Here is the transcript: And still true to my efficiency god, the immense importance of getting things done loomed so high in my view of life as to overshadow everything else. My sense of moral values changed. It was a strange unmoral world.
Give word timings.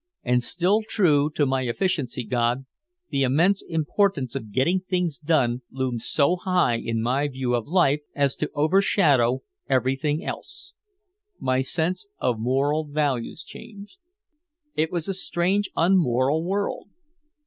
And 0.23 0.43
still 0.43 0.81
true 0.81 1.29
to 1.35 1.45
my 1.45 1.61
efficiency 1.67 2.23
god, 2.23 2.65
the 3.11 3.21
immense 3.21 3.61
importance 3.61 4.33
of 4.33 4.51
getting 4.51 4.79
things 4.79 5.19
done 5.19 5.61
loomed 5.69 6.01
so 6.01 6.37
high 6.37 6.77
in 6.79 7.03
my 7.03 7.27
view 7.27 7.53
of 7.53 7.67
life 7.67 7.99
as 8.15 8.35
to 8.37 8.49
overshadow 8.55 9.43
everything 9.69 10.25
else. 10.25 10.73
My 11.39 11.61
sense 11.61 12.07
of 12.17 12.39
moral 12.39 12.85
values 12.87 13.43
changed. 13.43 13.97
It 14.73 14.91
was 14.91 15.07
a 15.07 15.13
strange 15.13 15.69
unmoral 15.75 16.43
world. 16.43 16.89